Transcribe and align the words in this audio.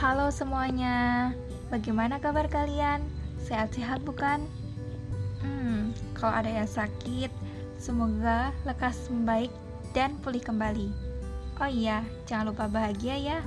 Halo 0.00 0.32
semuanya, 0.32 1.28
bagaimana 1.68 2.16
kabar 2.16 2.48
kalian? 2.48 3.04
Sehat-sehat 3.44 4.00
bukan? 4.00 4.48
Hmm, 5.44 5.92
kalau 6.16 6.40
ada 6.40 6.48
yang 6.48 6.64
sakit, 6.64 7.28
semoga 7.76 8.48
lekas 8.64 8.96
membaik 9.12 9.52
dan 9.92 10.16
pulih 10.24 10.40
kembali. 10.40 10.88
Oh 11.60 11.68
iya, 11.68 12.00
jangan 12.24 12.48
lupa 12.48 12.64
bahagia 12.64 13.12
ya. 13.20 13.38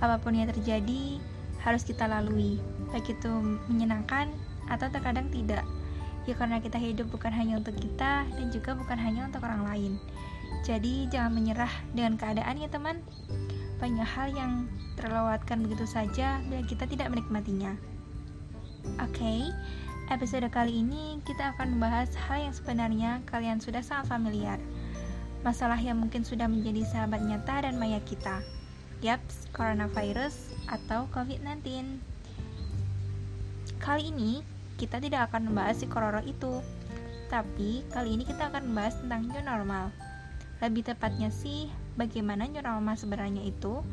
Apa 0.00 0.16
pun 0.16 0.40
yang 0.40 0.48
terjadi, 0.48 1.20
harus 1.60 1.84
kita 1.84 2.08
lalui, 2.08 2.56
baik 2.96 3.20
itu 3.20 3.60
menyenangkan 3.68 4.32
atau 4.72 4.88
terkadang 4.88 5.28
tidak. 5.28 5.68
Ya 6.24 6.32
karena 6.32 6.64
kita 6.64 6.80
hidup 6.80 7.12
bukan 7.12 7.28
hanya 7.28 7.60
untuk 7.60 7.76
kita 7.76 8.24
dan 8.24 8.46
juga 8.48 8.72
bukan 8.72 8.96
hanya 8.96 9.28
untuk 9.28 9.44
orang 9.44 9.68
lain. 9.68 9.92
Jadi 10.64 11.12
jangan 11.12 11.36
menyerah 11.36 11.72
dengan 11.92 12.16
keadaan 12.16 12.56
ya 12.56 12.72
teman. 12.72 13.04
Banyak 13.80 14.04
hal 14.04 14.28
yang 14.36 14.68
terlewatkan 15.00 15.64
begitu 15.64 15.88
saja 15.88 16.44
bila 16.44 16.60
kita 16.68 16.84
tidak 16.84 17.08
menikmatinya. 17.08 17.72
Oke, 19.00 19.16
okay, 19.16 19.40
episode 20.12 20.44
kali 20.52 20.84
ini 20.84 21.16
kita 21.24 21.56
akan 21.56 21.80
membahas 21.80 22.12
hal 22.28 22.48
yang 22.48 22.54
sebenarnya 22.54 23.10
kalian 23.24 23.56
sudah 23.56 23.80
sangat 23.80 24.12
familiar. 24.12 24.60
Masalah 25.40 25.80
yang 25.80 25.96
mungkin 25.96 26.20
sudah 26.20 26.44
menjadi 26.44 26.84
sahabat 26.84 27.24
nyata 27.24 27.64
dan 27.64 27.80
maya 27.80 28.04
kita. 28.04 28.44
Yaps, 29.00 29.48
coronavirus 29.56 30.52
atau 30.68 31.08
COVID-19. 31.16 31.64
Kali 33.80 34.12
ini 34.12 34.44
kita 34.76 35.00
tidak 35.00 35.32
akan 35.32 35.48
membahas 35.48 35.80
si 35.80 35.88
kororo 35.88 36.20
itu, 36.20 36.60
tapi 37.32 37.80
kali 37.88 38.20
ini 38.20 38.28
kita 38.28 38.52
akan 38.52 38.68
membahas 38.68 39.00
tentang 39.00 39.24
new 39.24 39.40
normal. 39.40 39.88
Lebih 40.60 40.92
tepatnya 40.92 41.32
sih, 41.32 41.72
bagaimana 42.00 42.48
new 42.48 42.64
normal 42.64 42.96
sebenarnya 42.96 43.44
itu? 43.44 43.84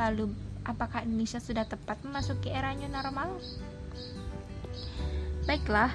Lalu, 0.00 0.32
apakah 0.64 1.04
Indonesia 1.04 1.36
sudah 1.36 1.68
tepat 1.68 2.00
memasuki 2.00 2.48
era 2.48 2.72
new 2.72 2.88
normal? 2.88 3.36
Baiklah, 5.44 5.92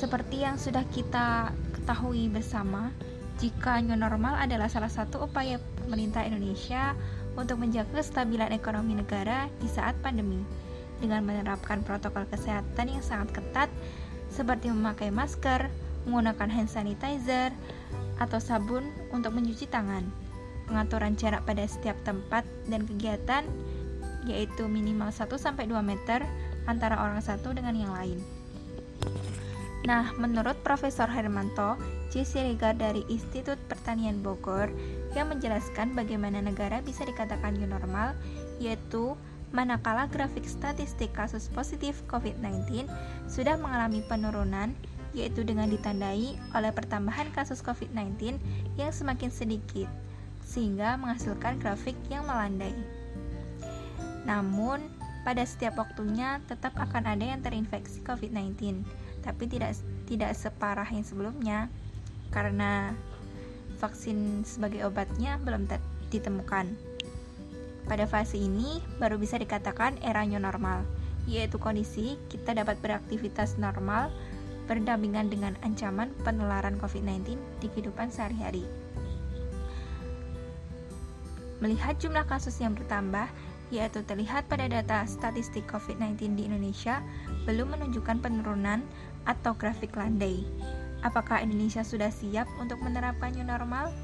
seperti 0.00 0.40
yang 0.40 0.56
sudah 0.56 0.88
kita 0.88 1.52
ketahui 1.76 2.32
bersama, 2.32 2.88
jika 3.36 3.84
new 3.84 3.92
normal 3.92 4.40
adalah 4.40 4.72
salah 4.72 4.88
satu 4.88 5.28
upaya 5.28 5.60
pemerintah 5.84 6.24
Indonesia 6.24 6.96
untuk 7.36 7.60
menjaga 7.60 8.00
kestabilan 8.00 8.48
ekonomi 8.56 8.96
negara 8.96 9.52
di 9.60 9.68
saat 9.68 9.92
pandemi 10.00 10.40
dengan 11.04 11.26
menerapkan 11.26 11.84
protokol 11.84 12.24
kesehatan 12.30 12.88
yang 12.88 13.04
sangat 13.04 13.36
ketat 13.36 13.68
seperti 14.32 14.72
memakai 14.72 15.12
masker, 15.12 15.68
menggunakan 16.08 16.48
hand 16.48 16.70
sanitizer, 16.72 17.52
atau 18.16 18.38
sabun 18.38 18.86
untuk 19.10 19.34
mencuci 19.34 19.66
tangan. 19.68 20.06
Pengaturan 20.72 21.12
jarak 21.20 21.44
pada 21.44 21.68
setiap 21.68 22.00
tempat 22.00 22.48
dan 22.64 22.88
kegiatan 22.88 23.44
yaitu 24.24 24.64
minimal 24.64 25.12
1-2 25.12 25.68
meter 25.84 26.24
antara 26.64 26.96
orang 26.96 27.20
satu 27.20 27.52
dengan 27.52 27.76
yang 27.76 27.92
lain. 27.92 28.16
Nah, 29.84 30.14
menurut 30.14 30.56
Profesor 30.64 31.10
Hermanto 31.10 31.76
J. 32.08 32.24
Siregar 32.24 32.78
dari 32.78 33.04
Institut 33.12 33.60
Pertanian 33.66 34.24
Bogor 34.24 34.72
yang 35.12 35.28
menjelaskan 35.28 35.92
bagaimana 35.92 36.38
negara 36.38 36.78
bisa 36.80 37.02
dikatakan 37.02 37.58
new 37.58 37.66
normal, 37.66 38.16
yaitu 38.62 39.18
manakala 39.52 40.08
grafik 40.08 40.48
statistik 40.48 41.12
kasus 41.12 41.50
positif 41.52 42.00
COVID-19 42.08 42.88
sudah 43.28 43.60
mengalami 43.60 44.00
penurunan 44.08 44.72
yaitu 45.12 45.44
dengan 45.44 45.68
ditandai 45.68 46.40
oleh 46.56 46.72
pertambahan 46.72 47.28
kasus 47.36 47.60
COVID-19 47.60 48.40
yang 48.80 48.92
semakin 48.96 49.28
sedikit, 49.28 49.84
sehingga 50.44 50.98
menghasilkan 51.00 51.58
grafik 51.62 51.96
yang 52.12 52.26
melandai. 52.28 52.74
Namun, 54.28 54.82
pada 55.22 55.42
setiap 55.46 55.78
waktunya 55.78 56.42
tetap 56.50 56.74
akan 56.74 57.06
ada 57.06 57.22
yang 57.22 57.40
terinfeksi 57.42 58.02
COVID-19, 58.02 58.82
tapi 59.22 59.46
tidak 59.46 59.78
tidak 60.10 60.34
separah 60.34 60.86
yang 60.90 61.06
sebelumnya 61.06 61.70
karena 62.34 62.90
vaksin 63.78 64.42
sebagai 64.42 64.86
obatnya 64.86 65.38
belum 65.42 65.70
ditemukan. 66.10 66.74
Pada 67.86 68.06
fase 68.06 68.38
ini 68.38 68.78
baru 69.02 69.18
bisa 69.18 69.38
dikatakan 69.38 69.98
era 70.06 70.22
new 70.22 70.38
normal, 70.38 70.86
yaitu 71.26 71.58
kondisi 71.58 72.14
kita 72.30 72.54
dapat 72.54 72.78
beraktivitas 72.78 73.58
normal 73.58 74.10
berdampingan 74.70 75.26
dengan 75.26 75.58
ancaman 75.66 76.14
penularan 76.22 76.78
COVID-19 76.78 77.34
di 77.58 77.66
kehidupan 77.74 78.14
sehari-hari. 78.14 78.81
Melihat 81.62 81.94
jumlah 82.02 82.26
kasus 82.26 82.58
yang 82.58 82.74
bertambah, 82.74 83.30
yaitu 83.70 84.02
terlihat 84.02 84.50
pada 84.50 84.66
data 84.66 85.06
statistik 85.06 85.62
COVID-19 85.70 86.34
di 86.34 86.50
Indonesia, 86.50 86.98
belum 87.46 87.78
menunjukkan 87.78 88.18
penurunan 88.18 88.82
atau 89.30 89.54
grafik 89.54 89.94
landai. 89.94 90.42
Apakah 91.06 91.38
Indonesia 91.38 91.86
sudah 91.86 92.10
siap 92.10 92.50
untuk 92.58 92.82
menerapkan 92.82 93.30
new 93.30 93.46
normal? 93.46 93.94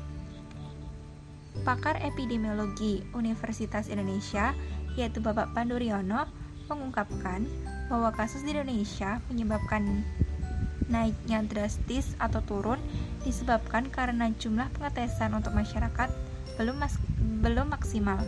Pakar 1.67 1.99
epidemiologi 1.99 3.03
Universitas 3.11 3.91
Indonesia, 3.91 4.55
yaitu 4.95 5.19
Bapak 5.19 5.51
Panduryono, 5.51 6.31
mengungkapkan 6.71 7.43
bahwa 7.91 8.15
kasus 8.15 8.47
di 8.47 8.55
Indonesia 8.55 9.19
menyebabkan 9.27 10.07
naiknya 10.87 11.43
drastis 11.43 12.15
atau 12.23 12.39
turun 12.47 12.79
disebabkan 13.27 13.91
karena 13.91 14.31
jumlah 14.39 14.71
pengetesan 14.79 15.35
untuk 15.35 15.53
masyarakat 15.59 16.09
belum 16.59 16.77
mas 16.77 16.99
belum 17.39 17.71
maksimal. 17.71 18.19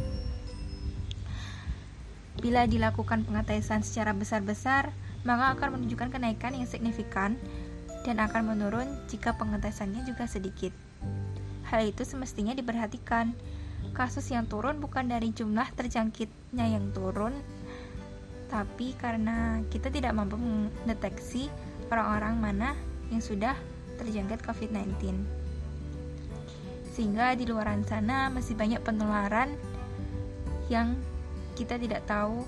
Bila 2.40 2.64
dilakukan 2.64 3.26
pengetesan 3.26 3.84
secara 3.84 4.16
besar-besar, 4.16 4.94
maka 5.28 5.52
akan 5.58 5.76
menunjukkan 5.76 6.08
kenaikan 6.14 6.56
yang 6.56 6.64
signifikan 6.64 7.36
dan 8.06 8.16
akan 8.16 8.56
menurun 8.56 8.88
jika 9.12 9.36
pengetesannya 9.36 10.06
juga 10.08 10.24
sedikit. 10.24 10.72
Hal 11.68 11.84
itu 11.84 12.06
semestinya 12.06 12.56
diperhatikan. 12.56 13.36
Kasus 13.92 14.30
yang 14.30 14.46
turun 14.46 14.78
bukan 14.78 15.10
dari 15.10 15.34
jumlah 15.34 15.66
terjangkitnya 15.74 16.64
yang 16.78 16.94
turun, 16.94 17.34
tapi 18.46 18.94
karena 18.94 19.60
kita 19.66 19.90
tidak 19.90 20.14
mampu 20.14 20.38
mendeteksi 20.38 21.50
orang-orang 21.90 22.34
mana 22.38 22.68
yang 23.10 23.18
sudah 23.18 23.58
terjangkit 23.98 24.46
COVID-19. 24.46 25.39
Sehingga 26.90 27.32
di 27.38 27.46
luar 27.46 27.70
sana 27.86 28.28
masih 28.28 28.58
banyak 28.58 28.82
penularan 28.82 29.54
yang 30.70 30.98
kita 31.54 31.76
tidak 31.78 32.06
tahu 32.06 32.46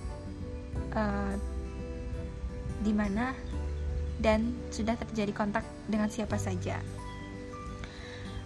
uh, 0.94 1.34
di 2.82 2.92
mana 2.94 3.34
dan 4.22 4.54
sudah 4.70 4.94
terjadi 4.94 5.34
kontak 5.34 5.66
dengan 5.90 6.10
siapa 6.10 6.38
saja. 6.38 6.78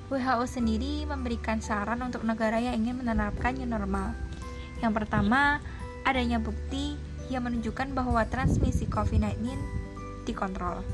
WHO 0.07 0.47
sendiri 0.47 1.03
memberikan 1.03 1.59
saran 1.59 1.99
untuk 1.99 2.23
negara 2.23 2.63
yang 2.63 2.79
ingin 2.79 3.03
menerapkan 3.03 3.59
new 3.59 3.67
normal. 3.67 4.15
Yang 4.79 5.03
pertama, 5.03 5.59
adanya 6.07 6.39
bukti 6.39 6.95
yang 7.27 7.43
menunjukkan 7.43 7.91
bahwa 7.91 8.23
transmisi 8.31 8.87
COVID-19 8.87 9.59
dikontrol. 10.23 10.87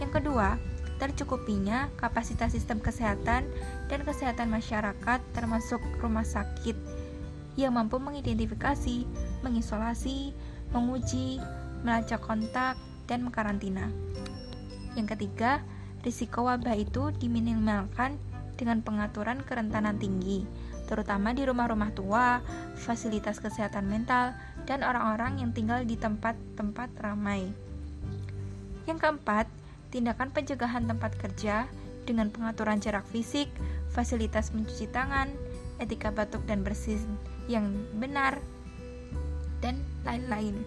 Yang 0.00 0.10
kedua, 0.20 0.56
tercukupinya 0.98 1.90
kapasitas 1.98 2.54
sistem 2.54 2.78
kesehatan 2.78 3.46
dan 3.90 4.00
kesehatan 4.06 4.48
masyarakat 4.50 5.20
termasuk 5.34 5.82
rumah 5.98 6.24
sakit 6.24 6.76
yang 7.54 7.78
mampu 7.78 8.02
mengidentifikasi, 8.02 9.06
mengisolasi, 9.46 10.34
menguji, 10.74 11.38
melacak 11.86 12.18
kontak, 12.18 12.74
dan 13.06 13.22
mengkarantina. 13.22 13.86
Yang 14.98 15.14
ketiga, 15.18 15.62
risiko 16.02 16.46
wabah 16.50 16.74
itu 16.74 17.14
diminimalkan 17.14 18.18
dengan 18.54 18.82
pengaturan 18.82 19.42
kerentanan 19.42 19.98
tinggi, 19.98 20.46
terutama 20.86 21.34
di 21.34 21.42
rumah-rumah 21.46 21.90
tua, 21.94 22.38
fasilitas 22.78 23.42
kesehatan 23.42 23.86
mental, 23.86 24.34
dan 24.66 24.86
orang-orang 24.86 25.42
yang 25.42 25.50
tinggal 25.50 25.82
di 25.82 25.98
tempat-tempat 25.98 26.90
ramai. 27.02 27.50
Yang 28.86 28.98
keempat, 29.00 29.46
tindakan 29.94 30.34
pencegahan 30.34 30.90
tempat 30.90 31.14
kerja 31.14 31.70
dengan 32.02 32.26
pengaturan 32.34 32.82
jarak 32.82 33.06
fisik, 33.14 33.46
fasilitas 33.94 34.50
mencuci 34.50 34.90
tangan, 34.90 35.30
etika 35.78 36.10
batuk 36.10 36.42
dan 36.50 36.66
bersih 36.66 36.98
yang 37.46 37.70
benar, 37.94 38.42
dan 39.62 39.78
lain-lain. 40.02 40.66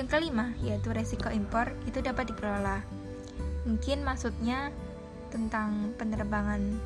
Yang 0.00 0.08
kelima, 0.16 0.56
yaitu 0.64 0.96
resiko 0.96 1.28
impor 1.28 1.76
itu 1.84 2.00
dapat 2.00 2.32
dikelola. 2.32 2.80
Mungkin 3.68 4.00
maksudnya 4.00 4.72
tentang 5.28 5.92
penerbangan 6.00 6.80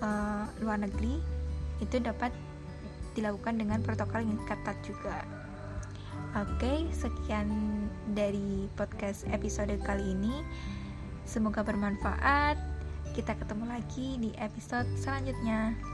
uh, 0.00 0.48
luar 0.64 0.80
negeri 0.80 1.20
itu 1.84 2.00
dapat 2.00 2.32
dilakukan 3.12 3.60
dengan 3.60 3.84
protokol 3.84 4.24
yang 4.24 4.40
ketat 4.48 4.80
juga. 4.82 5.43
Oke, 6.34 6.90
sekian 6.90 7.46
dari 8.10 8.66
podcast 8.74 9.22
episode 9.30 9.70
kali 9.86 10.18
ini. 10.18 10.42
Semoga 11.22 11.62
bermanfaat. 11.62 12.58
Kita 13.14 13.38
ketemu 13.38 13.70
lagi 13.70 14.18
di 14.18 14.34
episode 14.42 14.90
selanjutnya. 14.98 15.93